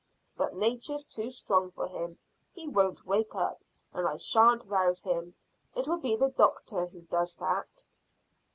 [0.35, 2.17] But nature's too strong for him.
[2.53, 3.61] He won't wake up,
[3.93, 5.35] and I shan't rouse him.
[5.75, 7.83] It will be the doctor who does that."